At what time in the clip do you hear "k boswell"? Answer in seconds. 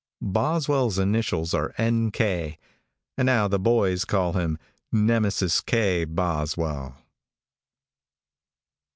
5.61-6.95